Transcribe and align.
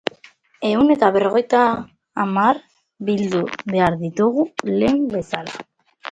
Ehun 0.67 0.87
eta 0.93 1.09
berrogeita 1.17 1.59
hamar 2.23 2.59
bildu 3.09 3.41
behar 3.75 3.97
ditugu, 4.05 4.47
lehen 4.71 4.99
bezala. 5.13 5.55